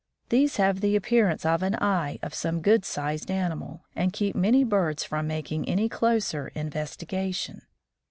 [0.29, 4.63] These have the appearance of an eye of some good sized animal, and keep many
[4.63, 7.61] birds from making any closer investigation.